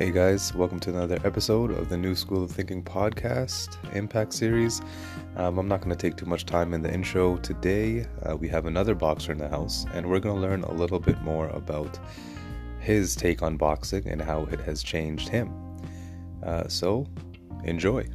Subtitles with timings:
[0.00, 4.80] Hey guys, welcome to another episode of the New School of Thinking podcast Impact series.
[5.36, 8.06] Um, I'm not going to take too much time in the intro today.
[8.22, 11.00] Uh, we have another boxer in the house, and we're going to learn a little
[11.00, 11.98] bit more about
[12.78, 15.52] his take on boxing and how it has changed him.
[16.42, 17.06] Uh, so,
[17.64, 18.08] enjoy.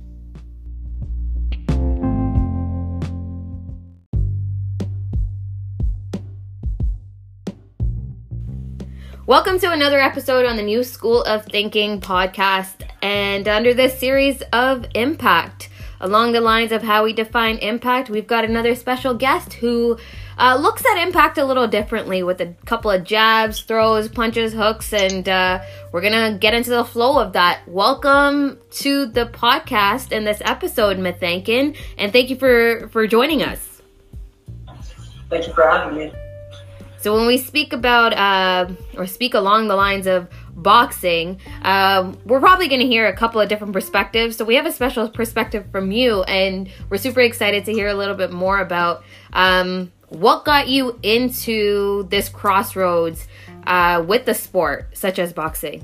[9.28, 14.44] Welcome to another episode on the New School of Thinking podcast, and under this series
[14.54, 15.68] of impact.
[16.00, 19.98] Along the lines of how we define impact, we've got another special guest who
[20.38, 24.94] uh, looks at impact a little differently with a couple of jabs, throws, punches, hooks,
[24.94, 25.60] and uh,
[25.92, 27.62] we're gonna get into the flow of that.
[27.68, 33.82] Welcome to the podcast and this episode, Mithankin, and thank you for for joining us.
[35.32, 36.14] Thank you for having me.
[37.06, 42.40] So when we speak about uh, or speak along the lines of boxing, um, we're
[42.40, 44.38] probably going to hear a couple of different perspectives.
[44.38, 47.94] So we have a special perspective from you, and we're super excited to hear a
[47.94, 53.28] little bit more about um, what got you into this crossroads
[53.68, 55.84] uh, with the sport, such as boxing.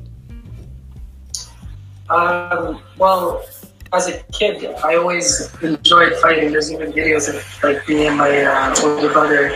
[2.09, 3.46] Um, well,
[3.94, 6.52] as a kid, I always enjoyed fighting.
[6.52, 9.56] There's even videos of like me and my uh, older brother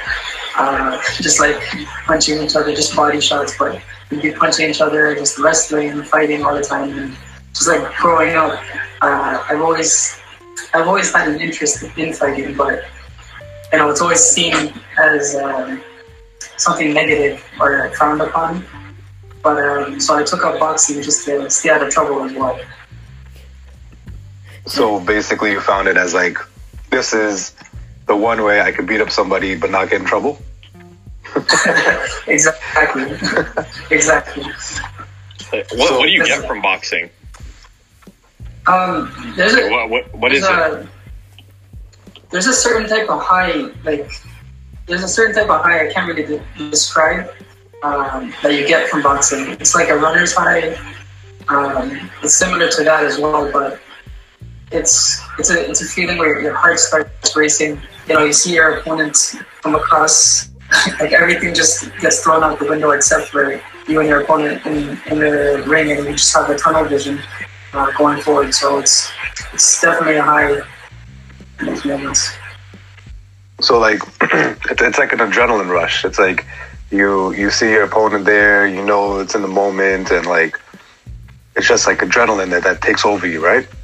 [0.58, 1.62] uh, just like
[2.06, 6.08] punching each other, just body shots, but we'd be punching each other, just wrestling and
[6.08, 6.98] fighting all the time.
[6.98, 7.18] And
[7.54, 8.60] just like growing up,
[9.02, 10.18] uh, I've always,
[10.74, 12.84] I've always had an interest in fighting, but
[13.72, 15.82] you know, it's always seen as um,
[16.58, 18.66] something negative or frowned upon.
[19.44, 22.60] But um, so I took up boxing just to stay out of trouble as well.
[24.66, 26.40] So basically, you found it as like,
[26.90, 27.54] this is
[28.06, 30.40] the one way I could beat up somebody but not get in trouble.
[32.28, 33.04] exactly.
[33.92, 34.44] exactly.
[34.44, 37.10] What, so, what do you get from boxing?
[38.68, 40.88] Um, there's a, what, what, what is a, it?
[42.32, 43.52] There's a certain type of high,
[43.84, 44.10] like,
[44.88, 47.30] there's a certain type of high I can't really de- describe
[47.84, 49.52] um, that you get from boxing.
[49.52, 50.76] It's like a runner's high.
[51.48, 53.80] Um, it's similar to that as well, but
[54.72, 57.80] it's it's a it's a feeling where your heart starts racing.
[58.08, 60.50] You know, you see your opponent come across,
[61.00, 65.00] like everything just gets thrown out the window except for you and your opponent in,
[65.08, 67.20] in the ring, and you just have a tunnel vision
[67.74, 68.54] uh, going forward.
[68.54, 69.12] So it's
[69.54, 70.62] it's definitely a high
[71.60, 72.32] in those moments.
[73.62, 76.06] So like it's, it's like an adrenaline rush.
[76.06, 76.46] It's like
[76.92, 80.60] you you see your opponent there, you know it's in the moment, and like
[81.56, 83.68] it's just like adrenaline that, that takes over you, right?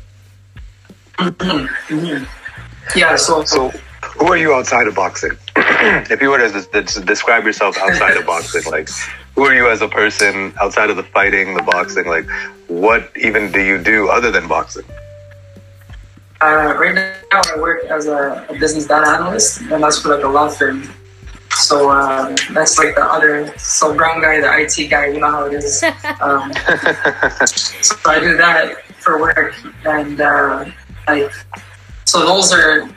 [1.21, 2.23] Mm-hmm.
[2.97, 3.15] Yeah.
[3.15, 3.71] So, so
[4.21, 5.31] who are you outside of boxing?
[5.55, 8.87] if you were to, to describe yourself outside of boxing, like
[9.35, 12.05] who are you as a person outside of the fighting, the boxing?
[12.05, 12.29] Like,
[12.67, 14.85] what even do you do other than boxing?
[16.39, 20.23] Uh, right now, I work as a, a, business data analyst, and that's for like
[20.23, 20.89] a law firm.
[21.51, 25.07] So uh, that's like the other so brown guy, the IT guy.
[25.07, 25.83] You know how it is.
[26.21, 26.53] Um,
[27.47, 29.55] so I do that for work,
[29.85, 30.65] and uh,
[31.07, 31.31] like,
[32.05, 32.87] so those are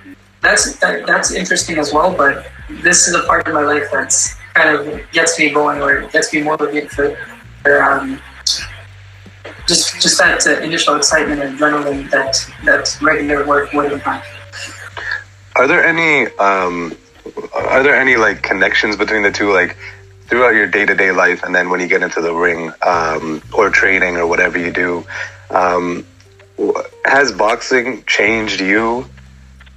[0.45, 2.15] that's that, that's interesting as well.
[2.15, 6.07] But this is a part of my life that's kind of gets me going or
[6.09, 7.17] gets me motivated for,
[7.63, 8.21] for um,
[9.67, 14.25] just just that uh, initial excitement and adrenaline that that regular work wouldn't have.
[15.57, 16.97] Are there any um,
[17.55, 19.77] are there any like connections between the two, like
[20.27, 23.43] throughout your day to day life, and then when you get into the ring um,
[23.53, 25.07] or training or whatever you do?
[25.51, 26.07] Um,
[27.05, 29.07] has boxing changed you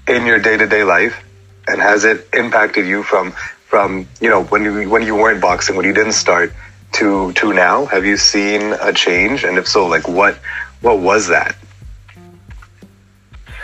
[0.07, 1.23] in your day to day life,
[1.67, 3.31] and has it impacted you from
[3.65, 6.53] from you know when you when you weren't boxing when you didn't start
[6.93, 7.85] to to now?
[7.85, 10.35] Have you seen a change, and if so, like what
[10.81, 11.55] what was that?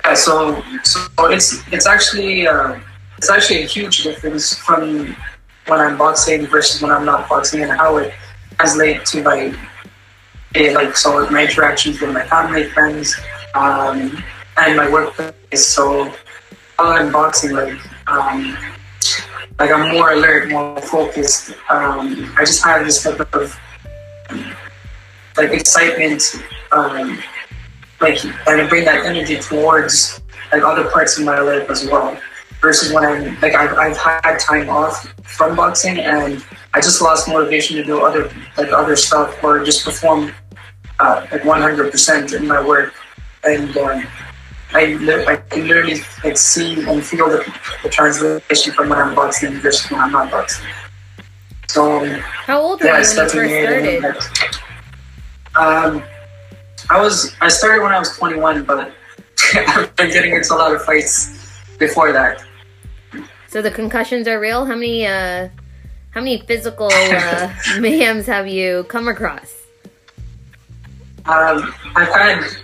[0.06, 1.02] Yeah, so so
[1.32, 2.78] it's it's actually uh,
[3.18, 5.16] it's actually a huge difference from
[5.68, 8.14] when I'm boxing versus when I'm not boxing, and how it
[8.58, 9.56] translates to my
[10.56, 13.16] it, like so my interactions with my family, friends,
[13.56, 14.22] um,
[14.58, 15.34] and my workplace.
[15.66, 16.14] So
[16.84, 18.58] while boxing, like um,
[19.60, 21.52] like I'm more alert, more focused.
[21.70, 23.60] Um, I just have this type of
[25.38, 26.22] like excitement,
[26.72, 27.20] um,
[28.02, 30.22] like and I bring that energy towards
[30.52, 32.18] like other parts of my life as well.
[32.62, 36.44] Versus when I'm like I've, I've had time off from boxing and
[36.74, 40.34] I just lost motivation to do other like other stuff or just perform
[41.00, 42.94] uh, like 100% in my work,
[43.44, 44.08] and um,
[44.74, 49.54] I, I can literally like see and feel the, the translation from when I'm boxing
[49.60, 50.68] versus when I'm not boxing.
[51.68, 52.06] So
[52.46, 54.58] how old were yeah, you when you first started?
[55.56, 56.04] um,
[56.90, 58.94] I was I started when I was 21, but
[59.56, 62.44] I've been getting into a lot of fights before that.
[63.48, 64.66] So the concussions are real.
[64.66, 65.50] How many uh,
[66.12, 66.90] how many physical uh,
[67.78, 69.56] mayhems have you come across?
[71.26, 72.58] Um, I've had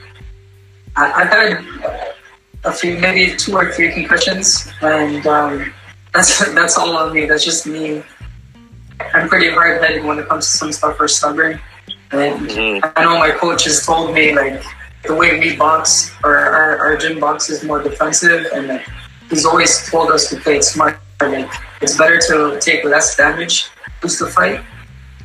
[1.00, 2.14] I've had
[2.66, 5.74] a few, maybe two or three concussions, and um,
[6.14, 7.26] that's that's all on me.
[7.26, 8.04] That's just me.
[9.14, 11.60] I'm pretty hard headed when it comes to some stuff or stubborn.
[12.12, 12.86] And mm-hmm.
[12.96, 14.62] I know my coach has told me like
[15.06, 18.88] the way we box or our, our gym box is more defensive, and like,
[19.30, 21.00] he's always told us to play it smart.
[21.22, 21.50] Like
[21.82, 23.70] it's better to take less damage,
[24.04, 24.62] lose the fight,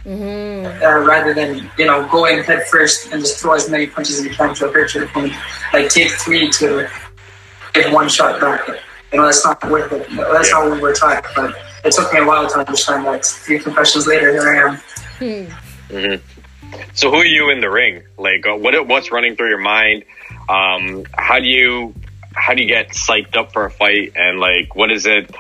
[0.04, 0.82] mm-hmm.
[0.82, 4.18] uh, rather than you know go in head first and just throw as many punches
[4.18, 5.34] as you can to a opponent.
[5.72, 6.88] Like take three to
[7.72, 8.66] get one shot back.
[9.12, 10.08] You know that's not worth it.
[10.10, 10.58] That's yeah.
[10.58, 11.24] not what we were taught.
[11.34, 11.54] But
[11.84, 13.24] it took me a while to understand that.
[13.24, 14.76] Three concussions later, here I am.
[15.18, 15.94] Hmm.
[15.94, 16.34] Mm-hmm.
[16.94, 18.02] So who are you in the ring?
[18.18, 20.04] Like uh, what what's running through your mind?
[20.48, 21.94] Um, how do you
[22.34, 24.12] how do you get psyched up for a fight?
[24.16, 25.30] And like what is it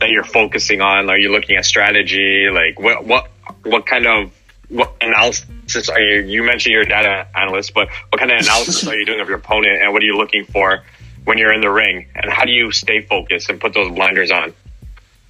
[0.00, 1.10] that you're focusing on?
[1.10, 2.48] Are you looking at strategy?
[2.50, 3.30] Like what what
[3.64, 4.32] what kind of
[4.68, 6.22] what analysis are you?
[6.22, 9.28] You mentioned you're a data analyst, but what kind of analysis are you doing of
[9.28, 10.82] your opponent, and what are you looking for
[11.24, 12.06] when you're in the ring?
[12.14, 14.52] And how do you stay focused and put those blinders on?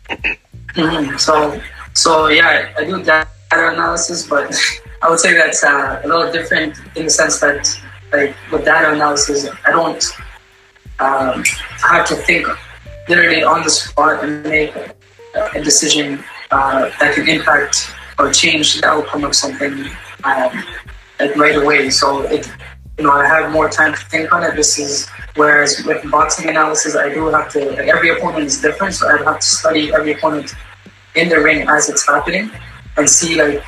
[0.75, 1.17] Mm-hmm.
[1.19, 1.61] So,
[1.93, 4.53] so yeah, I do data analysis, but
[5.03, 7.81] I would say that's uh, a little different in the sense that,
[8.13, 10.05] like with data analysis, I don't
[10.99, 11.45] um,
[11.81, 12.49] have to think
[13.09, 14.75] literally on the spot and make
[15.37, 19.73] a decision uh, that can impact or change the outcome of something
[20.25, 20.65] um,
[21.37, 21.91] right away.
[21.91, 22.51] So it,
[22.99, 24.55] you know, I have more time to think on it.
[24.55, 27.71] This is whereas with boxing analysis, I do have to.
[27.71, 30.55] Like every opponent is different, so I'd have to study every opponent
[31.15, 32.51] in the ring as it's happening
[32.97, 33.63] and see like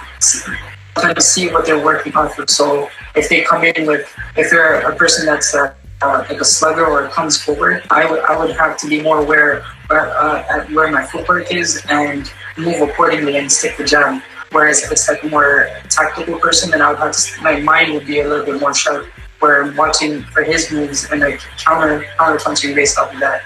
[0.96, 2.32] trying to see what they're working of.
[2.48, 6.44] So if they come in with, if they're a person that's uh, uh, like a
[6.44, 10.70] slugger or comes forward, I would I would have to be more aware uh, at
[10.70, 14.22] where my footwork is and move accordingly and stick the jab.
[14.56, 17.92] Whereas if it's like a more tactical person, then I would have to, my mind
[17.92, 19.04] would be a little bit more sharp.
[19.38, 23.42] Where I'm watching for his moves and like counter counter punching based off of that.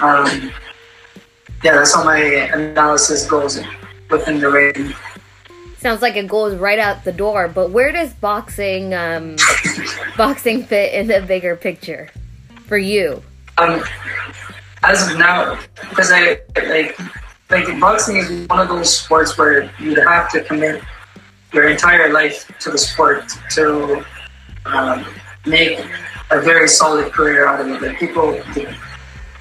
[0.00, 0.52] Um,
[1.64, 3.60] yeah, that's how my analysis goes
[4.08, 4.94] within the ring.
[5.78, 7.48] Sounds like it goes right out the door.
[7.48, 9.34] But where does boxing um,
[10.16, 12.10] boxing fit in the bigger picture
[12.68, 13.24] for you?
[13.58, 13.82] Um,
[14.84, 15.58] as of now,
[15.90, 16.96] because I like
[17.54, 20.82] like boxing is one of those sports where you have to commit
[21.52, 24.04] your entire life to the sport to
[24.66, 25.06] um,
[25.46, 25.78] make
[26.32, 27.80] a very solid career out of it.
[27.80, 28.40] Like people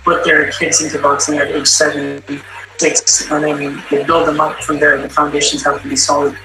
[0.03, 2.23] put their kids into boxing at age seven,
[2.77, 5.01] six, and then they build them up from there.
[5.01, 6.37] The foundations have to be solid.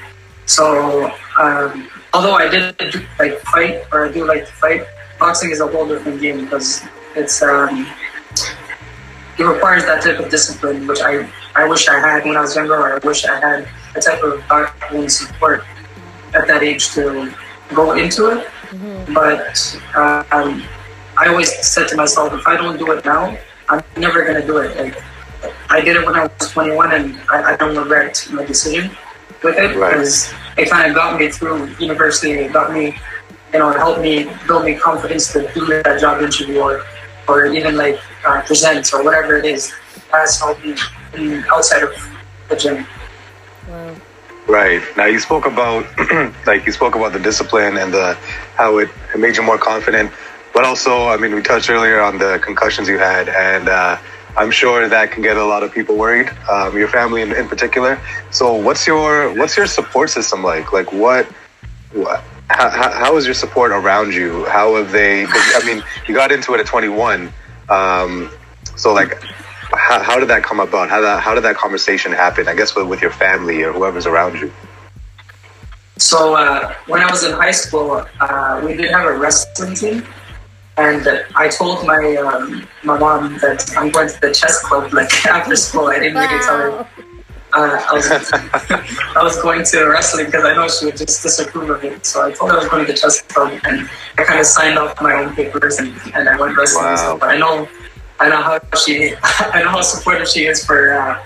[0.46, 2.80] So um, although I did
[3.18, 4.86] like fight or I do like to fight,
[5.18, 6.82] boxing is a whole different game because
[7.14, 7.86] it's um,
[9.38, 11.28] it requires that type of discipline, which I
[11.58, 14.22] I wish I had when I was younger, or I wish I had a type
[14.22, 15.64] of backbone support
[16.32, 17.34] at that age to
[17.74, 18.46] go into it.
[18.70, 19.12] Mm-hmm.
[19.12, 19.58] But
[19.98, 20.62] um,
[21.16, 23.36] I always said to myself, if I don't do it now,
[23.68, 24.76] I'm never gonna do it.
[24.76, 25.02] Like
[25.68, 28.96] I did it when I was 21, and I, I don't regret my decision
[29.42, 30.58] with it because right.
[30.58, 32.30] it kind of got me through university.
[32.30, 32.96] It got me,
[33.52, 36.84] you know, it helped me build me confidence to do that job interview or,
[37.26, 39.74] or even like uh, present or whatever it is.
[40.12, 40.76] That's helped me
[41.52, 42.86] outside of the gym.
[43.68, 43.96] Wow.
[44.46, 44.82] Right.
[44.96, 45.84] Now you spoke about
[46.46, 48.14] like you spoke about the discipline and the
[48.56, 50.10] how it, it made you more confident,
[50.54, 53.98] but also I mean we touched earlier on the concussions you had, and uh,
[54.36, 57.48] I'm sure that can get a lot of people worried, um, your family in, in,
[57.48, 58.00] particular.
[58.30, 60.72] So what's your what's your support system like?
[60.72, 61.26] Like what?
[61.92, 64.46] what how, how is your support around you?
[64.46, 65.26] How have they?
[65.26, 67.32] I mean, you got into it at 21.
[67.68, 68.30] Um,
[68.76, 69.22] so like
[69.78, 70.90] how, how did that come about?
[70.90, 72.48] How that how did that conversation happen?
[72.48, 74.52] I guess with, with your family or whoever's around you.
[75.96, 80.04] So uh, when I was in high school, uh, we did have a wrestling team,
[80.76, 85.26] and I told my um, my mom that I'm going to the chess club like
[85.26, 85.86] after school.
[85.86, 86.26] I didn't wow.
[86.26, 86.88] really tell her.
[87.54, 88.06] Uh, I was
[89.16, 92.04] I was going to wrestling because I know she would just disapprove of it.
[92.04, 94.46] So I told her I was going to the chess club, and I kind of
[94.46, 96.84] signed off my own papers and, and I went wrestling.
[96.84, 96.96] Wow.
[96.96, 97.66] So, but I know
[98.20, 101.24] I know how she, I know how supportive she is for uh,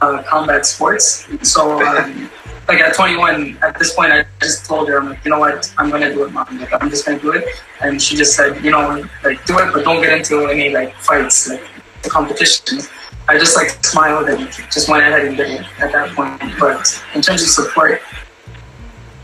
[0.00, 1.26] uh, combat sports.
[1.42, 2.30] So, um,
[2.68, 5.72] like at 21, at this point, I just told her, I'm like, you know what,
[5.78, 6.58] I'm gonna do it, mom.
[6.58, 7.44] Like, I'm just gonna do it.
[7.80, 10.94] And she just said, you know, like, do it, but don't get into any like
[10.96, 11.62] fights, like
[12.02, 12.80] the competition.
[13.28, 16.40] I just like smiled and just went ahead and did it at that point.
[16.58, 18.02] But in terms of support,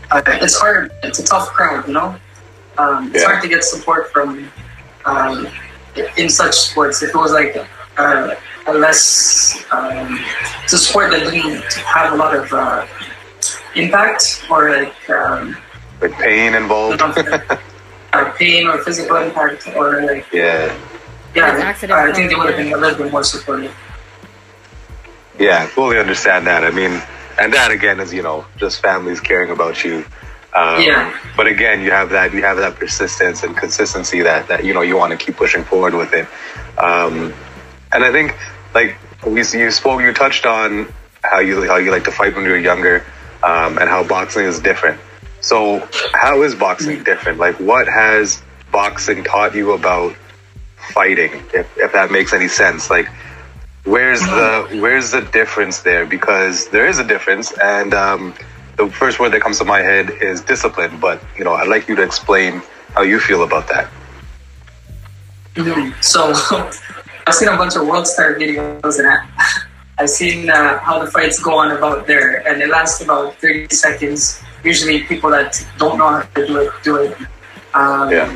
[0.09, 0.91] uh, it's hard.
[1.03, 2.15] It's a tough crowd, you know.
[2.77, 3.29] Um, It's Yeah.
[3.29, 4.51] hard to get support from
[5.05, 5.47] um,
[6.17, 7.01] in such sports.
[7.01, 7.55] If it was like
[7.97, 8.35] uh,
[8.67, 10.19] a less um,
[10.63, 12.85] it's a sport that didn't have a lot of uh,
[13.75, 15.57] impact or like um,
[16.01, 17.01] Like pain involved.
[18.13, 20.77] uh, pain or physical impact or like yeah.
[21.35, 23.75] yeah, Like accident I think they would have been a little bit more supportive.
[25.39, 26.63] Yeah, fully understand that.
[26.63, 27.01] I mean,
[27.39, 30.05] and that again is you know just families caring about you.
[30.53, 31.17] Um, Yeah.
[31.37, 34.81] But again, you have that you have that persistence and consistency that that you know
[34.81, 36.27] you want to keep pushing forward with it.
[36.77, 37.33] Um,
[37.91, 38.35] and I think
[38.73, 40.91] like we you spoke you touched on
[41.23, 43.05] how you how you like to fight when you were younger,
[43.43, 44.99] um, and how boxing is different.
[45.39, 47.39] So how is boxing different?
[47.39, 48.41] Like what has
[48.71, 50.15] boxing taught you about
[50.93, 51.31] fighting?
[51.53, 53.07] If if that makes any sense, like
[53.83, 58.33] where's the where's the difference there because there is a difference and um,
[58.77, 61.87] the first word that comes to my head is discipline but you know i'd like
[61.87, 62.61] you to explain
[62.95, 63.87] how you feel about that
[65.55, 65.93] Mhm.
[66.01, 66.31] So
[67.27, 69.25] I've seen a bunch of World Star videos and I-
[69.99, 73.75] I've seen uh, how the fights go on about there, and it lasts about 30
[73.75, 74.41] seconds.
[74.63, 77.17] Usually, people that don't know how to do it do it.
[77.75, 78.31] Um, Yeah.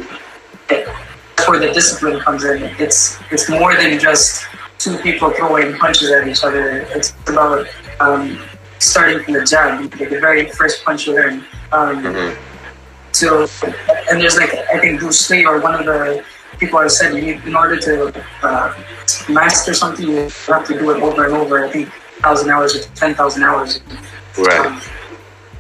[0.68, 2.64] That's where the discipline comes in.
[2.78, 4.46] It's it's more than just
[4.78, 6.86] two people throwing punches at each other.
[6.96, 7.66] It's about
[8.00, 8.38] um,
[8.86, 11.44] starting from the jab, like the very first punch you learn.
[11.72, 12.36] Um, Mhm.
[13.12, 13.48] so,
[14.10, 16.24] and there's like I think Bruce Lee or one of the
[16.60, 17.94] people I said you need in order to
[18.44, 18.74] uh,
[19.30, 21.66] master something you have to do it over and over.
[21.66, 21.90] I think
[22.22, 23.80] thousand hours or ten thousand hours.
[24.38, 24.82] right Um,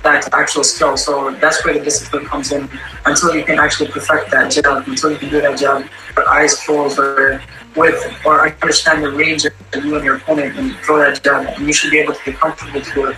[0.03, 0.96] that actual skill.
[0.98, 2.70] So that's where the discipline comes in.
[3.05, 5.84] Until you can actually perfect that jab, until you can do that jab
[6.27, 7.41] eyes closed or
[7.75, 9.53] with or understand the range of
[9.84, 12.39] you and your opponent and throw that jab, and you should be able to get
[12.39, 13.17] comfortable to it.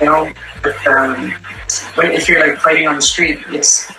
[0.00, 0.32] You know,
[0.62, 1.34] but, um,
[1.94, 3.90] but if you're like fighting on the street, it's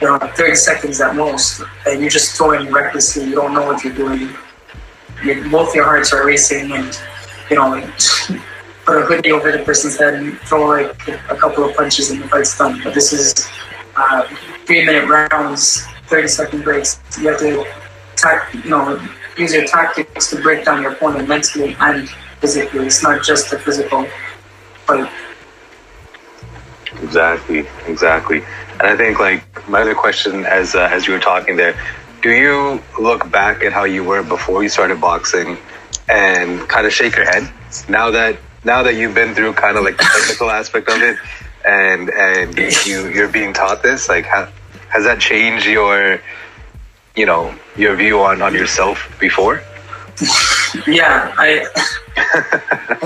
[0.00, 3.24] you know 30 seconds at most, and you're just throwing recklessly.
[3.24, 4.30] You don't know what you're doing.
[5.24, 6.98] Your, both your hearts are racing, and
[7.48, 7.80] you know
[8.86, 12.22] put a hoodie over the person's head and throw like a couple of punches and
[12.22, 12.80] the fight's done.
[12.82, 13.48] But this is
[13.96, 14.22] uh,
[14.64, 17.00] three minute rounds, 30 second breaks.
[17.20, 17.66] You have to
[18.54, 19.00] you know,
[19.36, 22.08] use your tactics to break down your opponent mentally and
[22.40, 22.86] physically.
[22.86, 24.06] It's not just the physical
[24.86, 25.10] fight.
[27.02, 28.38] exactly exactly
[28.78, 31.74] and i think like my other question as uh, as you were talking there
[32.22, 35.58] do you look back at how you were before you started boxing
[36.08, 37.50] and kind of shake your head
[37.88, 41.16] now that now that you've been through kind of like the technical aspect of it
[41.66, 42.56] and and
[42.86, 44.48] you you're being taught this like how,
[44.88, 46.20] has that changed your
[47.16, 49.62] you know your view on on yourself before
[50.86, 51.66] Yeah, I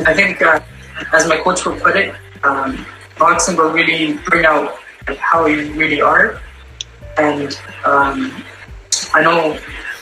[0.07, 0.61] I think uh,
[1.12, 2.14] as my coach would put it,
[2.45, 2.87] um,
[3.19, 4.79] boxing will really bring out
[5.19, 6.40] how you really are,
[7.19, 8.45] and um,
[9.14, 9.59] I know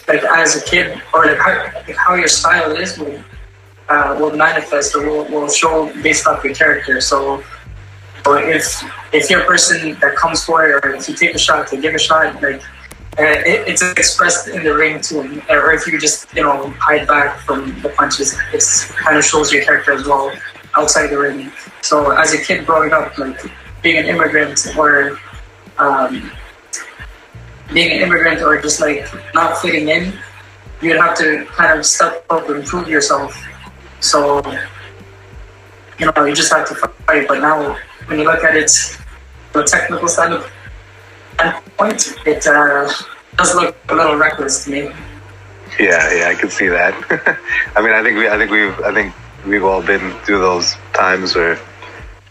[0.07, 3.23] like as a kid or like how, like, how your style is will
[3.89, 7.01] uh, will manifest or will, will show based off your character.
[7.01, 7.43] So,
[8.25, 8.65] so if
[9.13, 11.81] if you're a person that comes for it, or if you take a shot to
[11.81, 12.63] give a shot, like
[13.19, 15.43] it's expressed in the ring too.
[15.49, 18.65] Or if you just you know hide back from the punches, it
[18.97, 20.33] kind of shows your character as well
[20.77, 21.51] outside the ring.
[21.83, 23.41] So as a kid growing up, like
[23.83, 25.19] being an immigrant or
[25.79, 26.31] um,
[27.73, 30.13] being an immigrant or just like not fitting in,
[30.81, 33.37] you'd have to kind of step up and prove yourself.
[34.01, 34.43] So
[35.99, 37.27] you know you just have to fight.
[37.27, 38.71] But now when you look at it,
[39.53, 40.51] the technical side of
[41.77, 42.93] point, it uh,
[43.37, 44.81] does look a little reckless to me.
[45.79, 46.93] Yeah, yeah, I can see that.
[47.77, 49.15] I mean, I think we, I think we've, I think
[49.47, 51.59] we've all been through those times where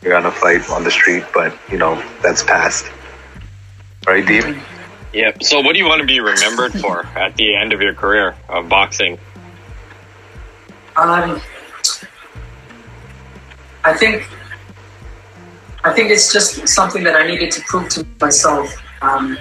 [0.02, 2.92] you're on a fight on the street, but you know that's past.
[4.06, 4.44] Right, Deep?
[5.14, 5.44] Yep.
[5.44, 8.36] So, what do you want to be remembered for at the end of your career
[8.50, 9.18] of boxing?
[10.96, 11.42] Um,
[13.84, 14.28] I think,
[15.84, 19.38] I think it's just something that I needed to prove to myself um,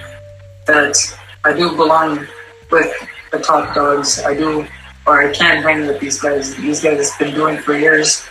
[0.65, 0.95] that
[1.43, 2.25] I do belong
[2.71, 2.91] with
[3.31, 4.19] the top dogs.
[4.23, 4.65] I do,
[5.05, 6.55] or I can hang with these guys.
[6.55, 8.25] These guys have been doing for years.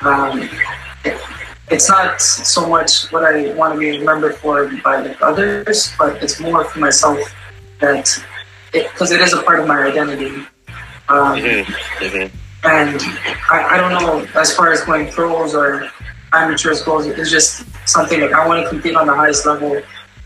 [0.00, 0.48] Um,
[1.04, 1.20] it-
[1.70, 6.22] it's not so much what I want to be remembered for by the others, but
[6.22, 7.18] it's more for myself
[7.80, 8.06] that
[8.72, 10.46] because it, is a part of my identity.
[11.08, 12.26] Um, hmm
[12.64, 13.00] and
[13.50, 15.88] I, I don't know as far as going pros or
[16.32, 19.80] amateurs goes, it's just something like I want to compete on the highest level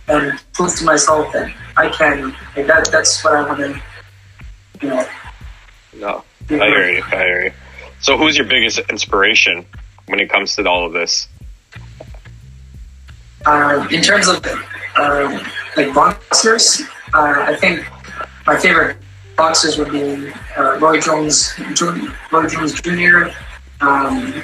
[0.08, 2.34] and prove to myself that I can.
[2.56, 3.82] Like that, that's what I want to,
[4.82, 5.06] you know.
[5.94, 7.02] No, I hear you.
[7.04, 7.52] I hear you.
[8.00, 9.64] So, who's your biggest inspiration
[10.06, 11.28] when it comes to all of this?
[13.44, 14.44] Uh, in terms of
[14.96, 15.40] um,
[15.76, 16.82] like boxers,
[17.14, 17.86] uh, I think
[18.46, 18.98] my favorite
[19.36, 23.28] boxers would be uh, Roy Jones, Jr., Roy Jones Jr.,
[23.80, 24.34] um,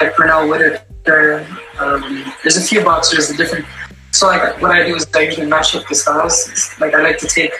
[0.00, 1.46] like Pernell Whitaker.
[1.78, 3.66] Um, there's a few boxers, the different.
[4.12, 6.74] So like what I do is I usually match up the styles.
[6.80, 7.52] Like I like to take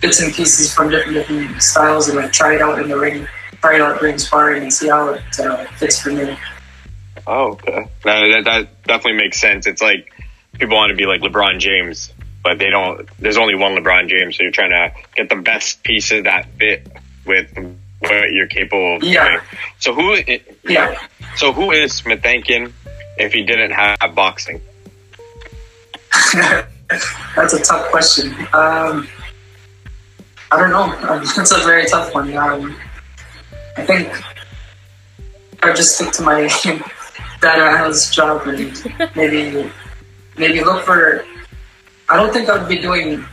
[0.00, 3.26] bits and pieces from different different styles and like try it out in the ring,
[3.60, 6.36] try it out during sparring and see how it uh, fits for me.
[7.26, 7.88] Oh, okay.
[8.04, 9.66] That, that, that definitely makes sense.
[9.66, 10.12] It's like
[10.58, 12.12] people want to be like LeBron James,
[12.42, 13.08] but they don't.
[13.18, 16.86] There's only one LeBron James, so you're trying to get the best pieces that fit
[17.26, 17.50] with
[18.00, 19.28] what you're capable of Yeah.
[19.28, 19.40] doing.
[19.80, 20.16] So who?
[20.68, 20.98] Yeah.
[21.36, 22.72] So who is Smithankin
[23.18, 24.60] if he didn't have boxing?
[27.36, 28.32] That's a tough question.
[28.52, 29.08] Um,
[30.50, 30.94] I don't know.
[31.36, 32.36] That's a very tough one.
[32.36, 32.76] Um,
[33.76, 34.08] I think
[35.62, 36.42] I just stick to my
[37.40, 38.72] data analyst job and
[39.16, 39.70] maybe
[40.36, 41.24] maybe look for.
[42.08, 43.24] I don't think I'd be doing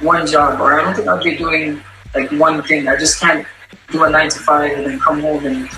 [0.00, 1.80] one job, or I don't think I'd be doing
[2.14, 2.88] like one thing.
[2.88, 3.46] I just can't
[3.90, 5.68] do a nine to five and then come home and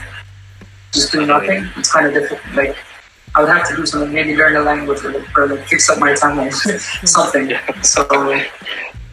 [0.92, 1.68] just do nothing.
[1.76, 2.54] It's kind of difficult.
[2.54, 2.76] Like
[3.36, 5.98] I would have to do something, maybe learn a language or, or like fix up
[5.98, 6.52] my timeline,
[7.06, 7.52] something.
[7.82, 8.02] So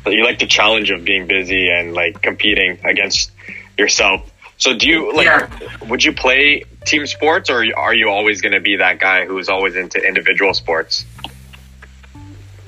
[0.10, 3.32] You like the challenge of being busy and like competing against
[3.77, 4.32] yourself.
[4.58, 5.25] So do you like?
[5.25, 5.50] Yeah.
[5.89, 9.50] Would you play team sports, or are you always going to be that guy who's
[9.50, 11.03] always into individual sports?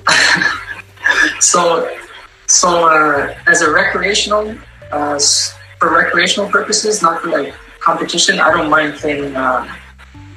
[1.40, 1.90] so
[2.46, 4.54] so uh, as a recreational
[4.92, 5.18] uh,
[5.78, 9.74] for recreational purposes, not for like competition, I don't mind playing uh,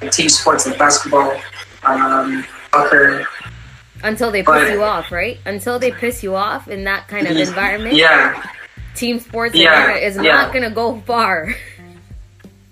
[0.07, 1.39] team sports like basketball,
[1.83, 3.27] um, soccer.
[4.03, 5.37] Until they But- piss you off, right?
[5.45, 8.41] Until they piss you off in that kind of environment, Yeah,
[8.95, 10.21] team sports Yeah, is yeah.
[10.31, 11.53] not gonna go far.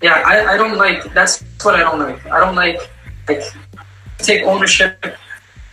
[0.00, 0.22] yeah.
[0.24, 1.12] I, I don't like.
[1.12, 2.24] That's what I don't like.
[2.26, 2.80] I don't like
[3.28, 3.42] like
[4.18, 5.04] take ownership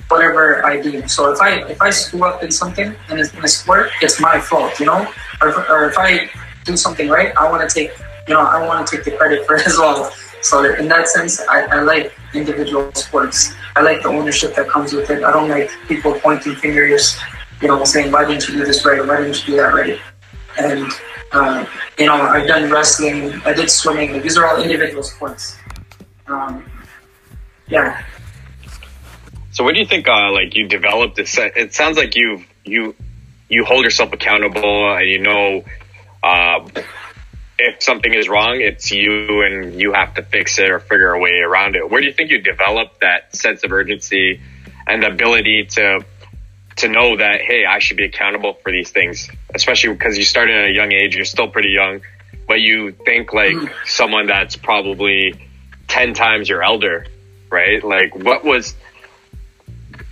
[0.10, 1.08] whatever I do.
[1.08, 4.20] So if I if I screw up in something in a, in a sport, it's
[4.20, 5.08] my fault, you know.
[5.42, 6.30] Or if, or if I
[6.66, 7.92] do something right, I want to take
[8.28, 10.12] you know I want to take the credit for it as well.
[10.46, 13.56] So in that sense, I, I like individual sports.
[13.76, 15.24] I like the ownership that comes with it.
[15.24, 17.18] I don't like people pointing fingers,
[17.64, 19.04] you know, saying why didn't you do this right?
[19.04, 20.00] Why didn't you do that right?
[20.60, 20.92] And
[21.32, 21.66] uh,
[21.98, 23.42] you know, I've done wrestling.
[23.44, 24.22] I did swimming.
[24.22, 25.58] These are all individual sports.
[26.28, 26.64] Um,
[27.68, 28.06] yeah.
[29.50, 30.08] So what do you think?
[30.08, 31.40] Uh, like you developed this.
[31.40, 32.94] It sounds like you've, you
[33.50, 35.64] you hold yourself accountable, and you know
[36.22, 36.60] uh,
[37.58, 41.20] if something is wrong, it's you, and you have to fix it or figure a
[41.20, 41.90] way around it.
[41.90, 44.42] Where do you think you developed that sense of urgency
[44.88, 46.06] and the ability to
[46.78, 50.56] to know that hey, I should be accountable for these things, especially because you started
[50.56, 51.16] at a young age.
[51.16, 52.02] You're still pretty young,
[52.48, 53.72] but you think like mm.
[53.86, 55.48] someone that's probably
[55.88, 57.06] ten times your elder,
[57.50, 57.84] right?
[57.84, 58.76] Like what was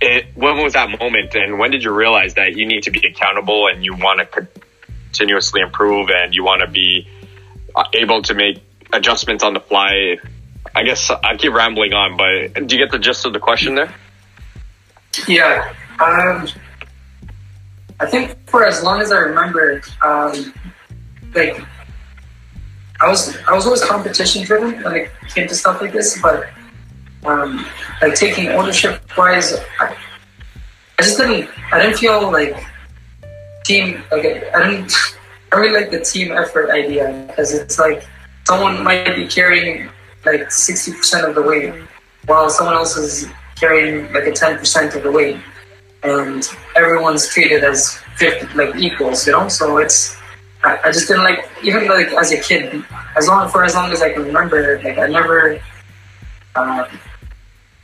[0.00, 3.06] it, when was that moment and when did you realize that you need to be
[3.06, 4.48] accountable and you want to
[5.14, 7.08] continuously improve and you want to be
[7.94, 10.16] able to make adjustments on the fly
[10.74, 13.74] i guess i keep rambling on but do you get the gist of the question
[13.74, 13.92] there
[15.28, 15.72] Yeah.
[16.00, 16.48] Um,
[18.00, 20.52] I think for as long as I remember, um,
[21.34, 21.60] like
[23.00, 26.48] I was I was always competition driven when it came to stuff like this, but
[27.24, 27.64] um,
[28.02, 29.96] like taking ownership wise, I,
[30.98, 32.56] I just didn't I didn't feel like
[33.64, 34.92] team like I didn't
[35.54, 38.04] I really like the team effort idea because it's like
[38.42, 39.88] someone might be carrying
[40.24, 41.72] like sixty percent of the weight
[42.26, 45.36] while someone else is carrying like a ten percent of the weight
[46.02, 49.46] and everyone's treated as 50, like equals, you know.
[49.46, 50.16] So it's
[50.64, 52.84] I, I just didn't like even like as a kid,
[53.16, 55.60] as long for as long as I can remember, like I never
[56.56, 56.88] uh,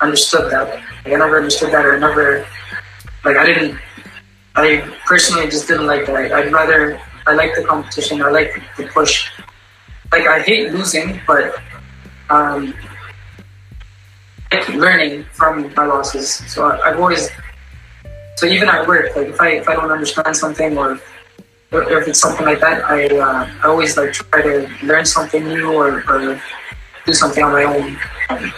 [0.00, 0.74] understood that.
[1.04, 2.44] Like, I never understood that, or never
[3.24, 3.78] like I didn't.
[4.56, 6.32] I personally just didn't like that.
[6.32, 7.00] I'd rather
[7.30, 8.20] I like the competition.
[8.22, 9.30] I like the push.
[10.10, 11.54] Like I hate losing, but
[12.28, 12.74] um,
[14.50, 16.28] I like learning from my losses.
[16.52, 17.30] So I, I've always
[18.36, 20.98] so even at work, like if I if I don't understand something or
[21.70, 25.44] or if it's something like that, I uh, I always like try to learn something
[25.46, 26.40] new or, or
[27.06, 27.98] do something on my own.
[28.30, 28.52] um,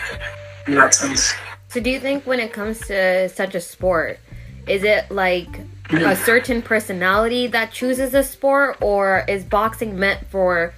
[0.66, 1.34] In that sense,
[1.68, 4.20] So do you think when it comes to such a sport,
[4.68, 5.50] is it like
[5.92, 10.74] a certain personality that chooses a sport or is boxing meant for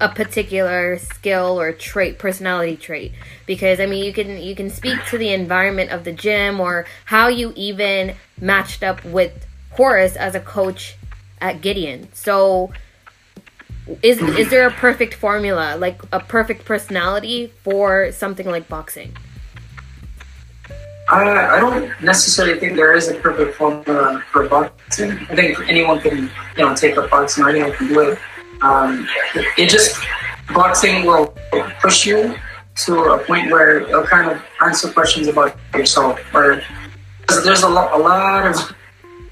[0.00, 3.12] a particular skill or trait, personality trait?
[3.46, 6.86] Because I mean, you can you can speak to the environment of the gym or
[7.06, 10.96] how you even matched up with Horace as a coach
[11.40, 12.08] at Gideon.
[12.12, 12.72] So
[14.02, 19.16] is is there a perfect formula, like a perfect personality for something like boxing?
[21.10, 25.12] I, I don't necessarily think there is a perfect formula for boxing.
[25.30, 28.18] I think anyone can, you know, take up boxing or anyone can do it.
[28.60, 29.08] Um,
[29.56, 29.96] it, just
[30.52, 31.34] boxing will
[31.80, 32.34] push you
[32.84, 36.20] to a point where it'll kind of answer questions about yourself.
[36.34, 36.62] Or
[37.42, 38.76] there's a lot, a lot of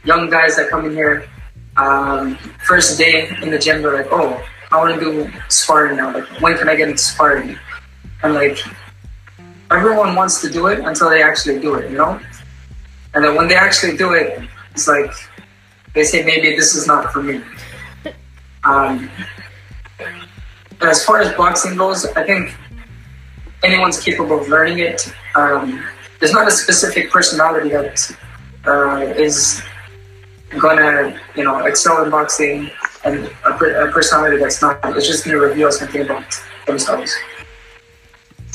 [0.04, 1.28] young guys that come in here
[1.76, 2.36] um,
[2.66, 3.82] first day in the gym.
[3.82, 6.14] They're like, "Oh, I want to do sparring now.
[6.14, 7.58] Like, when can I get into sparring?"
[8.22, 8.58] And like,
[9.70, 12.20] everyone wants to do it until they actually do it, you know?
[13.14, 14.40] And then when they actually do it,
[14.72, 15.12] it's like
[15.94, 17.42] they say maybe this is not for me.
[18.64, 19.08] Um,
[20.80, 22.54] as far as boxing goes, I think
[23.62, 25.12] anyone's capable of learning it.
[25.34, 25.84] Um,
[26.20, 28.16] there's not a specific personality that
[28.66, 29.62] uh, is
[30.58, 32.70] gonna, you know, excel in boxing,
[33.04, 34.78] and a, a personality that's not.
[34.96, 36.24] It's just gonna reveal something about
[36.66, 37.14] themselves.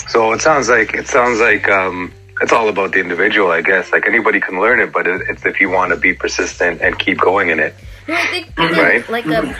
[0.07, 3.91] So it sounds like it sounds like um, it's all about the individual, I guess.
[3.91, 7.19] Like anybody can learn it, but it's if you want to be persistent and keep
[7.19, 7.73] going in it.
[8.07, 9.09] No, I think, I think Right.
[9.09, 9.55] like a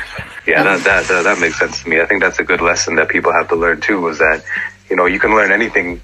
[0.47, 2.01] Yeah, that, that that that makes sense to me.
[2.01, 4.07] I think that's a good lesson that people have to learn too.
[4.07, 4.43] Is that
[4.89, 6.01] you know you can learn anything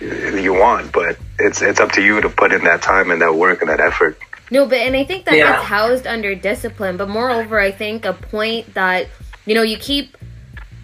[0.00, 3.34] you want, but it's it's up to you to put in that time and that
[3.34, 4.18] work and that effort.
[4.50, 5.54] No, but and I think that Yeah.
[5.54, 6.98] it's housed under discipline.
[6.98, 9.08] But moreover, I think a point that
[9.46, 10.16] you know you keep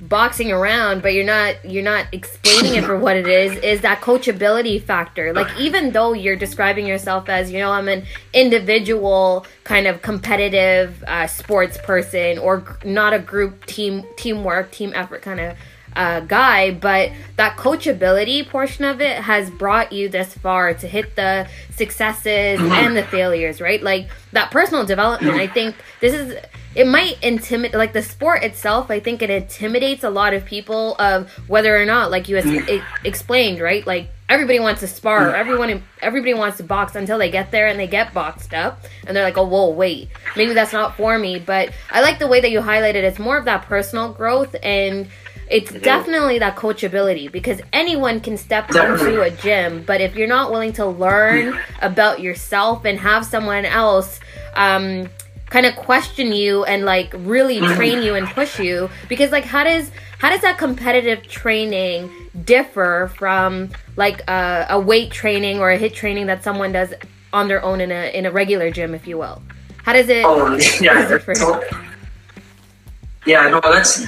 [0.08, 3.56] boxing around, but you're not you're not explaining it for what it is.
[3.58, 5.32] Is that coachability factor?
[5.32, 11.04] Like even though you're describing yourself as you know I'm an individual kind of competitive
[11.06, 15.56] uh, sports person or not a group team teamwork team effort kind of
[15.94, 21.16] uh, guy, but that coachability portion of it has brought you this far to hit
[21.16, 23.82] the successes and the failures, right?
[23.82, 25.34] Like that personal development.
[25.34, 26.36] I think this is
[26.74, 28.90] it might intimidate like the sport itself.
[28.90, 32.70] I think it intimidates a lot of people of whether or not, like you ex-
[32.70, 33.84] e- explained, right?
[33.86, 37.80] Like everybody wants to spar, everyone everybody wants to box until they get there and
[37.80, 41.38] they get boxed up, and they're like, oh, whoa, wait, maybe that's not for me.
[41.38, 43.02] But I like the way that you highlighted.
[43.02, 45.08] It's more of that personal growth and
[45.50, 50.50] it's definitely that coachability because anyone can step into a gym but if you're not
[50.50, 54.20] willing to learn about yourself and have someone else
[54.54, 55.08] um
[55.46, 59.64] kind of question you and like really train you and push you because like how
[59.64, 62.10] does how does that competitive training
[62.44, 66.92] differ from like a, a weight training or a HIIT training that someone does
[67.32, 69.42] on their own in a in a regular gym if you will?
[69.84, 71.08] How does it Oh yeah,
[73.26, 73.48] yeah.
[73.48, 74.04] No, that's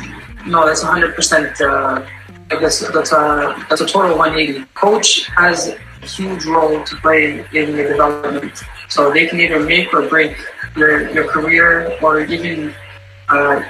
[0.46, 1.61] no, that's hundred percent.
[1.61, 2.05] Uh,
[2.50, 4.64] I guess that's a that's a total one eighty.
[4.74, 9.92] Coach has a huge role to play in your development, so they can either make
[9.94, 10.37] or break
[10.76, 12.74] your your career, or even
[13.29, 13.62] uh,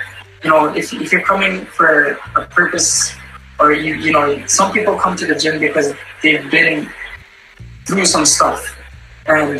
[0.42, 3.14] you know if if you're coming for a purpose,
[3.58, 6.88] or you you know some people come to the gym because they've been
[7.86, 8.78] through some stuff,
[9.26, 9.58] and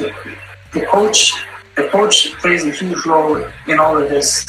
[0.73, 1.35] the coach
[1.77, 4.47] the coach plays a huge role in all of this.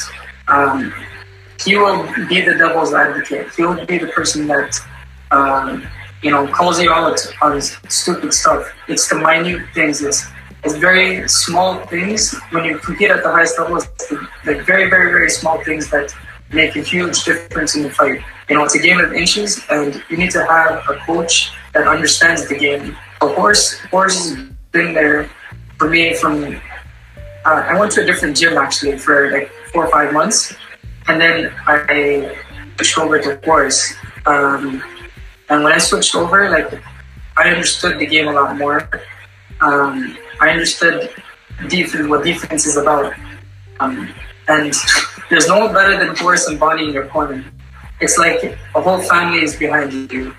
[0.48, 0.92] Um,
[1.64, 3.54] he will be the devil's advocate.
[3.54, 4.78] He will be the person that
[5.30, 5.86] um,
[6.22, 8.70] you know calls you out on stupid stuff.
[8.88, 10.02] It's the minute things.
[10.02, 10.26] It's
[10.64, 13.76] it's very small things when you compete at the highest level.
[13.76, 16.14] It's the, the very very very small things that
[16.52, 18.20] make a huge difference in the fight.
[18.48, 21.86] You know, it's a game of inches, and you need to have a coach that
[21.86, 22.96] understands the game.
[23.22, 25.30] A Horace, Horace has been there
[25.78, 26.60] for me from
[27.44, 30.54] uh, I went to a different gym actually for like four or five months,
[31.08, 32.36] and then I
[32.76, 33.96] switched over to Forest.
[34.26, 34.82] Um,
[35.48, 36.82] and when I switched over, like
[37.36, 38.88] I understood the game a lot more.
[39.60, 41.10] Um, I understood
[41.68, 43.14] defense, what defense is about,
[43.80, 44.12] um,
[44.48, 44.72] and
[45.30, 47.44] there's no one better than Forrest and Bonnie in your corner.
[48.00, 48.42] It's like
[48.74, 50.34] a whole family is behind you,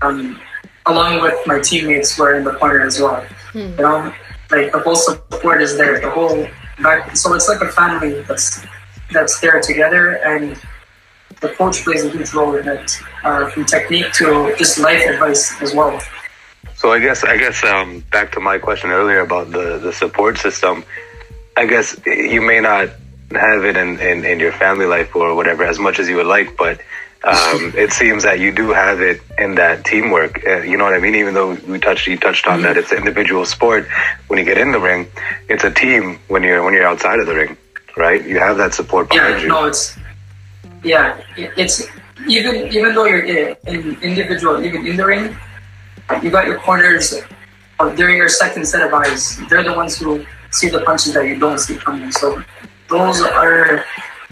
[0.00, 0.40] um,
[0.86, 3.24] along with my teammates who are in the corner as well.
[3.78, 4.12] You know,
[4.50, 6.00] like the whole support is there.
[6.00, 6.48] The whole
[6.82, 8.64] back, so it's like a family that's
[9.12, 10.60] that's there together, and
[11.40, 15.60] the coach plays a huge role in it, uh, from technique to just life advice
[15.60, 16.00] as well.
[16.74, 20.38] So I guess I guess um, back to my question earlier about the the support
[20.38, 20.84] system.
[21.56, 22.88] I guess you may not
[23.34, 26.26] have it in, in, in your family life or whatever as much as you would
[26.26, 26.80] like, but
[27.24, 30.44] um, it seems that you do have it in that teamwork.
[30.46, 31.14] Uh, you know what I mean?
[31.14, 33.88] Even though we touched you touched on that, it's an individual sport.
[34.28, 35.08] When you get in the ring,
[35.48, 36.18] it's a team.
[36.28, 37.56] When you're when you're outside of the ring,
[37.96, 38.24] right?
[38.26, 39.48] You have that support behind Yeah, you.
[39.48, 39.96] no, it's
[40.82, 41.86] yeah, it's
[42.28, 45.36] even even though you're in, in individual, even in the ring,
[46.22, 47.14] you got your corners.
[47.96, 49.40] They're your second set of eyes.
[49.50, 52.12] They're the ones who see the punches that you don't see coming.
[52.12, 52.42] So
[52.88, 53.84] those are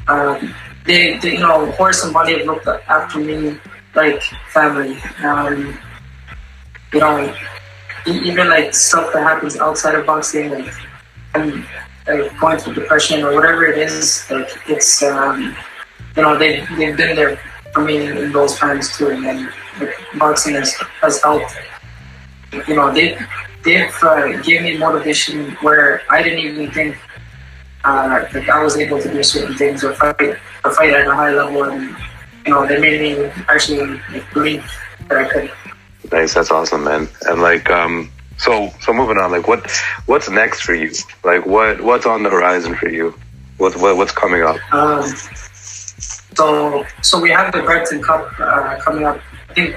[0.06, 3.58] um, they, they, you know, Horace and Bonnie have looked after me
[3.94, 4.96] like family.
[5.24, 5.76] Um,
[6.92, 7.34] you know,
[8.06, 10.72] even like stuff that happens outside of boxing, like
[11.34, 11.66] I'm
[12.06, 15.56] like going through depression or whatever it is, like it's um,
[16.16, 17.38] you know they they've been there
[17.72, 21.54] for me in those times too, and then like, boxing has has helped.
[22.66, 23.18] You know they
[23.64, 26.96] they've uh, gave me motivation where I didn't even think
[27.84, 31.14] uh, like I was able to do certain things or fight or fight at a
[31.14, 31.96] high level, and
[32.46, 34.64] you know they made me actually like, believe
[35.08, 35.52] that I could.
[36.12, 37.08] Nice, that's awesome, man.
[37.22, 38.10] And like, um,
[38.40, 39.70] so so moving on, like, what
[40.07, 40.90] what's next for you?
[41.24, 43.14] Like, what what's on the horizon for you?
[43.59, 44.57] What, what what's coming up?
[44.72, 45.03] Um,
[46.35, 49.20] so, so we have the Brampton Cup uh, coming up.
[49.50, 49.76] I think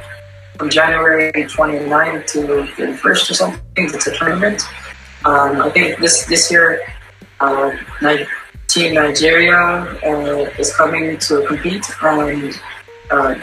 [0.58, 2.40] from January 29th to
[2.78, 3.62] 31st or something.
[3.76, 4.62] It's a tournament.
[5.26, 6.82] Um, I think this this year,
[7.40, 7.72] uh,
[8.68, 12.60] Team Nigeria uh, is coming to compete, and
[13.12, 13.36] uh,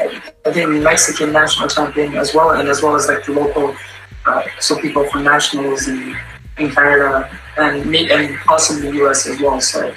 [0.47, 3.77] I think Mexican national champion as well, and as well as like the local,
[4.27, 6.17] uh, so people from nationals in,
[6.59, 9.61] in Canada and and possibly the US as well.
[9.61, 9.95] So.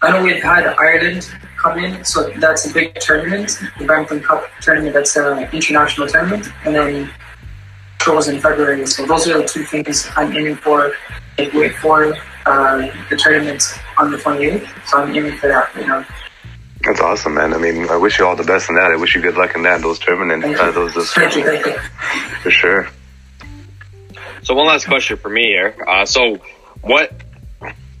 [0.00, 4.44] I know we've had Ireland come in, so that's a big tournament, the Brampton Cup
[4.60, 4.94] tournament.
[4.94, 7.10] That's an international tournament, and then
[8.00, 8.86] shows in February.
[8.86, 10.92] So those are the two things I'm aiming for.
[11.36, 12.14] Like wait for
[12.46, 13.62] uh, the tournament
[13.98, 15.74] on the 28th, so I'm aiming for that.
[15.76, 16.04] You know,
[16.84, 17.52] That's awesome, man.
[17.52, 18.90] I mean, I wish you all the best in that.
[18.90, 19.82] I wish you good luck in that.
[19.82, 21.78] Those tournaments, uh, those, those thank you.
[22.42, 22.88] for sure.
[24.42, 25.74] So one last question for me here.
[25.86, 26.38] Uh, so
[26.80, 27.12] what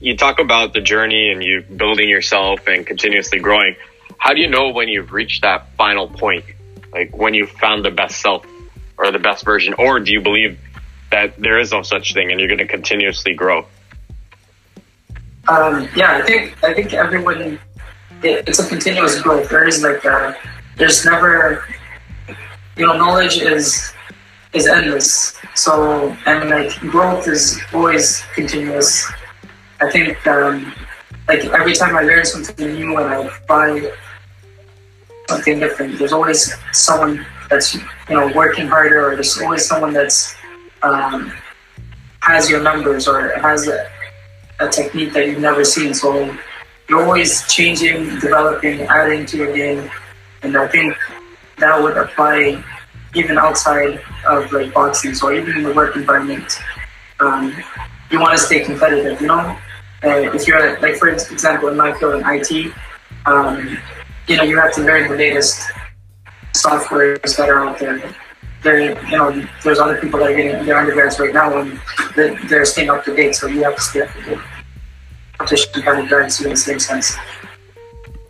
[0.00, 3.76] you talk about the journey and you building yourself and continuously growing.
[4.18, 6.44] How do you know when you've reached that final point?
[6.92, 8.46] Like when you found the best self
[8.96, 10.58] or the best version, or do you believe
[11.10, 13.66] that there is no such thing and you're going to continuously grow?
[15.48, 17.58] Um, yeah, I think I think everyone
[18.22, 19.48] it, it's a continuous growth.
[19.48, 20.34] There is like uh
[20.76, 21.64] there's never
[22.76, 23.92] you know knowledge is
[24.52, 25.38] is endless.
[25.54, 29.06] So and like growth is always continuous.
[29.80, 30.72] I think um,
[31.28, 33.92] like every time I learn something new and I try
[35.28, 40.34] something different, there's always someone that's you know working harder, or there's always someone that's
[40.82, 41.32] um,
[42.20, 43.90] has your numbers or has a,
[44.60, 45.94] a technique that you've never seen.
[45.94, 46.36] So
[46.88, 49.90] you're always changing, developing, adding to your game,
[50.42, 50.96] and I think
[51.58, 52.64] that would apply
[53.14, 55.14] even outside of like boxing.
[55.14, 56.58] So even in the work environment,
[57.20, 57.56] um,
[58.10, 59.20] you want to stay competitive.
[59.20, 59.58] You know,
[60.04, 62.72] uh, if you're like for example in my field in IT,
[63.26, 63.78] um,
[64.26, 65.70] you know you have to learn the latest
[66.52, 68.14] softwares that are out there.
[68.62, 71.80] There, you know, there's other people that are getting their undergrads right now, and
[72.16, 73.36] they're, they're staying up to date.
[73.36, 74.38] So you have to stay up to date.
[75.38, 77.16] Competition kind of guards you in the same sense.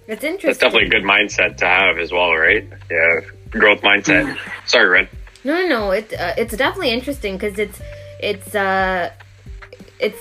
[0.09, 0.61] It's That's interesting.
[0.61, 2.67] definitely a good mindset to have as well, right?
[2.91, 4.37] Yeah, growth mindset.
[4.67, 5.09] Sorry, Ren.
[5.45, 5.91] No, no, no.
[5.93, 7.81] It uh, it's definitely interesting because it's
[8.21, 9.11] it's uh
[9.99, 10.21] it's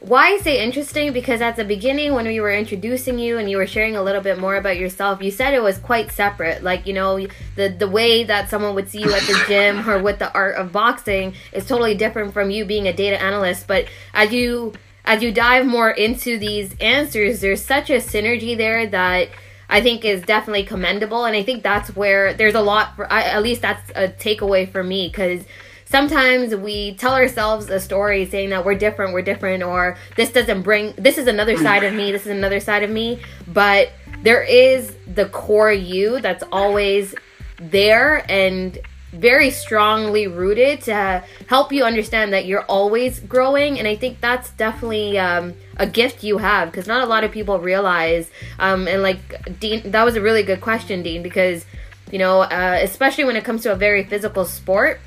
[0.00, 3.56] why I say interesting because at the beginning when we were introducing you and you
[3.56, 6.62] were sharing a little bit more about yourself, you said it was quite separate.
[6.62, 7.26] Like you know
[7.56, 10.56] the the way that someone would see you at the gym or with the art
[10.56, 13.66] of boxing is totally different from you being a data analyst.
[13.66, 14.72] But as you
[15.04, 19.28] as you dive more into these answers, there's such a synergy there that
[19.72, 22.94] I think is definitely commendable, and I think that's where there's a lot.
[22.94, 25.44] For, I, at least that's a takeaway for me because
[25.86, 30.60] sometimes we tell ourselves a story saying that we're different, we're different, or this doesn't
[30.60, 30.92] bring.
[30.98, 32.12] This is another side of me.
[32.12, 33.22] This is another side of me.
[33.48, 37.14] But there is the core you that's always
[37.58, 38.78] there and
[39.12, 44.50] very strongly rooted to help you understand that you're always growing and i think that's
[44.52, 49.02] definitely um, a gift you have because not a lot of people realize um, and
[49.02, 51.64] like dean that was a really good question dean because
[52.10, 55.00] you know uh, especially when it comes to a very physical sport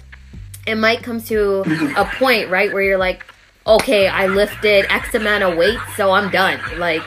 [0.66, 1.62] it might come to
[1.98, 3.26] a point right where you're like
[3.68, 7.04] okay i lifted x amount of weight so i'm done like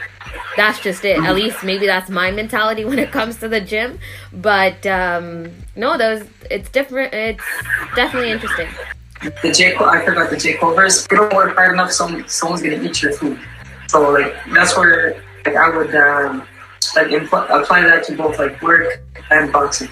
[0.57, 1.19] that's just it.
[1.19, 3.99] At least maybe that's my mentality when it comes to the gym.
[4.33, 7.15] But um, no, those it's different.
[7.15, 7.45] It's
[7.95, 8.69] definitely interesting.
[9.43, 11.05] The J Cole, I forgot the J Cole verse.
[11.05, 13.39] If you don't work hard enough, some someone's gonna eat your food.
[13.89, 16.47] So like that's where like I would um,
[16.97, 19.91] like impl- apply that to both like work and boxing.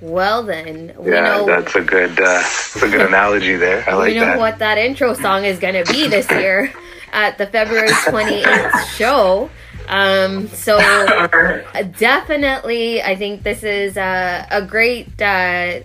[0.00, 3.88] Well then, we Yeah, know that's a good uh, that's a good analogy there.
[3.88, 4.38] I like we know that.
[4.38, 6.72] what that intro song is going to be this year
[7.12, 9.50] at the February 28th show.
[9.88, 10.78] Um, so
[11.98, 15.80] definitely, I think this is uh, a great uh,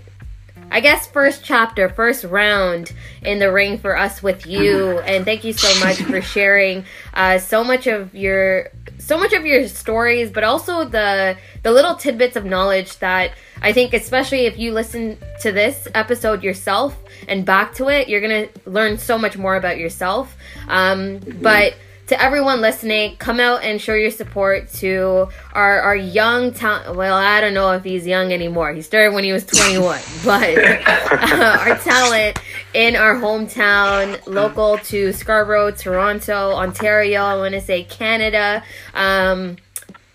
[0.69, 5.43] I guess first chapter, first round in the ring for us with you, and thank
[5.43, 10.29] you so much for sharing uh, so much of your so much of your stories,
[10.29, 15.17] but also the the little tidbits of knowledge that I think, especially if you listen
[15.41, 19.77] to this episode yourself and back to it, you're gonna learn so much more about
[19.77, 20.35] yourself.
[20.67, 21.75] Um, but
[22.07, 26.95] to everyone listening, come out and show your support to our, our young talent.
[26.95, 28.71] Well, I don't know if he's young anymore.
[28.73, 32.39] He started when he was 21, but uh, our talent
[32.73, 39.57] in our hometown, local to Scarborough, Toronto, Ontario, I want to say Canada, um,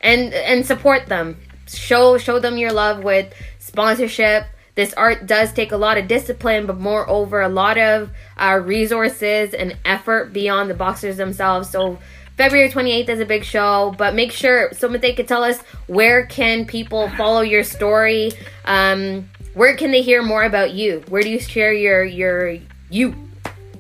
[0.00, 1.37] and and support them.
[1.68, 6.66] Show show them your love with sponsorship this art does take a lot of discipline,
[6.66, 11.68] but moreover, a lot of uh, resources and effort beyond the boxers themselves.
[11.68, 11.98] So
[12.37, 16.24] February 28th is a big show, but make sure someone they could tell us where
[16.24, 18.32] can people follow your story?
[18.64, 21.04] Um, where can they hear more about you?
[21.08, 22.56] Where do you share your your
[22.88, 23.14] you,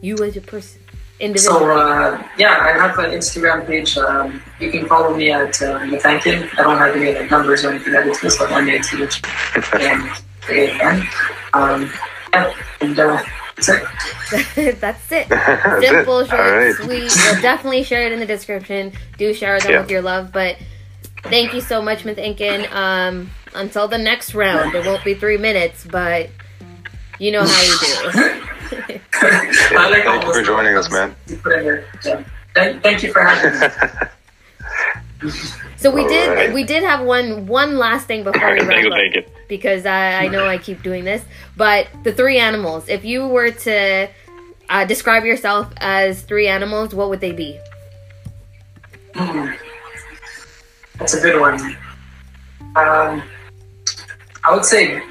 [0.02, 0.80] you as a person?
[1.20, 1.60] Individual.
[1.60, 3.96] So uh, yeah, I have an Instagram page.
[3.96, 6.50] Um, you can follow me at uh, Mathankin.
[6.58, 8.80] I don't have any like, numbers or anything like this, but one day
[10.46, 11.08] to and.
[11.54, 11.92] Um,
[12.32, 13.22] yeah, and uh,
[13.56, 13.82] that's it.
[14.80, 15.28] That's it.
[15.28, 16.28] That's Simple, it.
[16.30, 16.74] short, All right.
[16.74, 17.12] sweet.
[17.14, 18.92] We'll definitely share it in the description.
[19.18, 19.80] Do share them Yeah.
[19.82, 20.32] with your love.
[20.32, 20.56] But
[21.24, 22.72] thank you so much, Mathinkin.
[22.72, 26.30] Um, until the next round, it won't be three minutes, but
[27.18, 29.00] you know how you do.
[29.14, 31.14] I like Thank you for joining us, man.
[31.28, 31.84] You put in there.
[32.04, 32.24] Yeah.
[32.54, 35.30] Thank, thank you for having me.
[35.76, 36.52] so we All did right.
[36.54, 39.22] we did have one one last thing before we Thank wrap up thank you.
[39.52, 41.22] Because I, I know I keep doing this.
[41.58, 42.88] But the three animals.
[42.88, 44.08] If you were to
[44.70, 47.60] uh, describe yourself as three animals, what would they be?
[49.14, 49.52] Hmm.
[50.98, 51.60] That's a good one.
[52.76, 53.22] Um,
[54.42, 55.02] I would say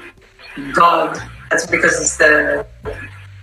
[0.74, 1.20] dog.
[1.48, 2.66] That's because it's the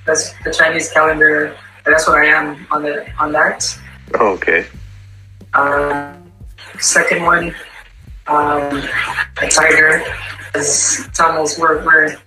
[0.06, 1.56] that's the Chinese calendar.
[1.86, 3.64] and That's what I am on the on that.
[4.16, 4.66] Okay.
[5.54, 6.14] Uh,
[6.80, 7.56] second one,
[8.28, 8.84] um,
[9.42, 10.04] a tiger.
[10.56, 12.18] It's, it's almost we're, we're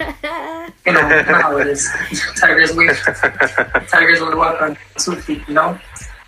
[0.00, 1.88] you know, how it is.
[2.38, 2.96] Tigers wait.
[3.88, 5.78] Tigers would walk on two feet, you know.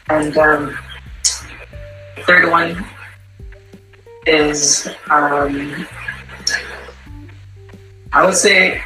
[0.08, 0.78] And um,
[2.26, 2.84] third one
[4.26, 5.86] is um,
[8.12, 8.82] I would say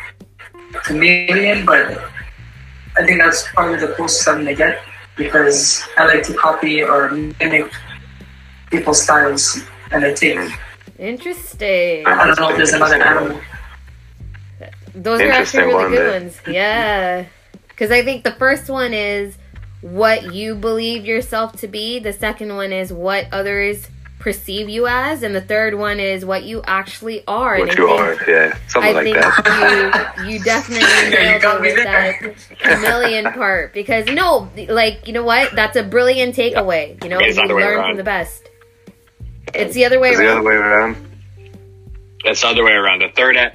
[0.85, 1.99] chameleon, but
[2.97, 4.83] I think that's probably the closest I'm gonna get
[5.17, 7.71] because I like to copy or mimic
[8.71, 10.39] people's styles, and I take.
[10.99, 12.07] Interesting.
[12.07, 13.41] I don't know if there's another animal.
[14.95, 16.21] Those are actually really one good there.
[16.21, 16.41] ones.
[16.47, 17.25] Yeah.
[17.69, 19.37] Because I think the first one is
[19.81, 23.89] what you believe yourself to be, the second one is what others
[24.21, 27.59] perceive you as, and the third one is what you actually are.
[27.59, 30.15] What and you I are, yeah, something I like think that.
[30.25, 34.49] you you definitely Yeah, you nailed got it me with that chameleon part because no,
[34.69, 35.51] like you know what?
[35.57, 37.03] That's a brilliant takeaway.
[37.03, 38.49] You know, It's you the other way learn from the best.
[39.55, 40.39] It's the other way Is the around.
[40.39, 40.97] other way around?
[42.25, 43.01] It's the other way around.
[43.01, 43.53] The third, a-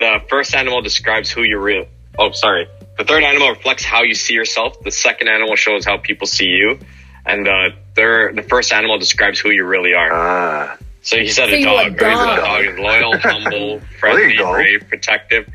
[0.00, 1.86] the first animal describes who you're real.
[2.18, 2.66] Oh, sorry.
[2.98, 4.80] The third animal reflects how you see yourself.
[4.82, 6.78] The second animal shows how people see you,
[7.26, 10.10] and the third, the first animal describes who you really are.
[10.12, 11.74] Ah, So he said So a you dog.
[11.76, 11.90] a right?
[11.90, 12.38] He said dog.
[12.38, 15.48] A dog is loyal, humble, friendly, brave, protective.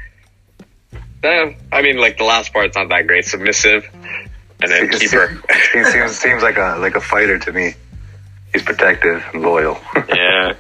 [1.24, 3.26] Eh, I mean, like the last part's not that great.
[3.26, 3.88] Submissive,
[4.62, 5.40] and then keeper.
[5.74, 7.74] he seems seems like a like a fighter to me.
[8.54, 9.80] He's protective and loyal.
[10.10, 10.54] yeah.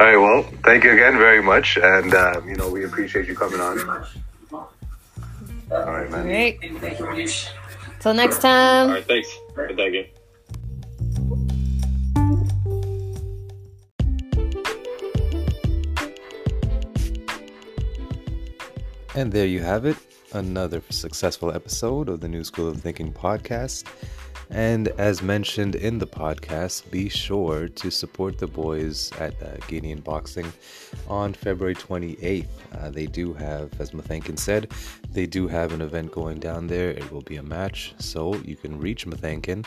[0.00, 3.36] All right, well, thank you again very much, and um, you know we appreciate you
[3.36, 3.78] coming on.
[4.52, 4.66] All
[5.70, 6.20] right, man.
[6.20, 6.58] All right.
[6.60, 7.48] Thank you, Manish.
[8.00, 8.88] Till next time.
[8.88, 9.04] All right.
[9.04, 9.28] Thanks.
[9.56, 10.04] Thank you.
[19.16, 19.96] And there you have it,
[20.32, 23.84] another successful episode of the New School of Thinking podcast.
[24.50, 30.52] And as mentioned in the podcast, be sure to support the boys at uh, Boxing
[31.08, 32.46] on February 28th.
[32.72, 34.70] Uh, they do have, as Mathankin said,
[35.10, 36.90] they do have an event going down there.
[36.90, 39.64] It will be a match, so you can reach Mathankin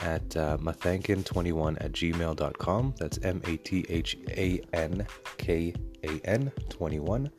[0.00, 2.94] at uh, mathankin21 at gmail.com.
[2.98, 5.06] That's M A T H A N
[5.38, 5.74] K
[6.04, 7.30] A N 21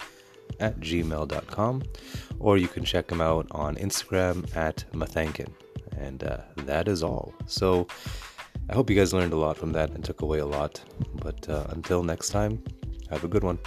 [0.60, 1.84] at gmail.com
[2.40, 5.50] or you can check him out on Instagram at Mathankin.
[5.98, 7.34] And uh, that is all.
[7.46, 7.88] So
[8.70, 10.82] I hope you guys learned a lot from that and took away a lot.
[11.16, 12.64] But uh, until next time,
[13.10, 13.60] have a good one.